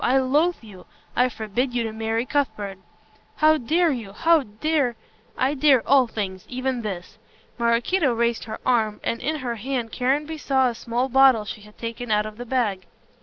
I 0.03 0.17
loathe 0.17 0.55
you! 0.63 0.87
I 1.15 1.29
forbid 1.29 1.75
you 1.75 1.83
to 1.83 1.91
marry 1.91 2.25
Cuthbert." 2.25 2.79
"How 3.35 3.57
dare 3.59 3.91
you 3.91 4.13
how 4.13 4.41
dare" 4.41 4.95
"I 5.47 5.53
dare 5.53 5.87
all 5.87 6.07
things 6.07 6.43
even 6.49 6.81
this." 6.81 7.19
Maraquito 7.59 8.11
raised 8.11 8.45
her 8.45 8.59
arm, 8.65 8.99
and 9.03 9.21
in 9.21 9.35
her 9.35 9.57
hand 9.57 9.91
Caranby 9.91 10.39
saw 10.39 10.69
a 10.69 10.73
small 10.73 11.07
bottle 11.07 11.45
she 11.45 11.61
had 11.61 11.77
taken 11.77 12.09
out 12.09 12.25
of 12.25 12.37
the 12.37 12.47
bag. 12.47 12.87